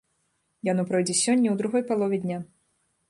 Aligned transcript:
Яно 0.71 0.85
пройдзе 0.91 1.15
сёння 1.19 1.47
ў 1.53 1.63
другой 1.63 1.83
палове 1.91 2.17
дня. 2.25 2.39